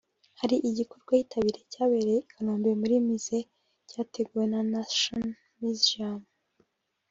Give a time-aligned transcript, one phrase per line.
[0.39, 3.49] Hari igikorwa yitabiriye cyabereye i Kanombe muri museum
[3.89, 6.19] cyateguwe na national museum